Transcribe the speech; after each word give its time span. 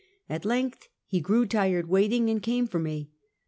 At 0.27 0.41
lengtli 0.45 0.87
he 1.05 1.19
grew 1.21 1.45
tired 1.45 1.87
waiting, 1.87 2.27
and 2.27 2.41
came 2.41 2.65
for 2.65 2.79
me. 2.79 3.11